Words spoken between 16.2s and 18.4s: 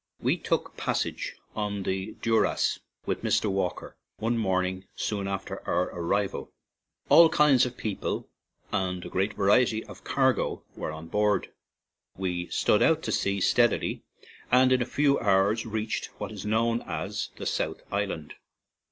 is known as the South Island.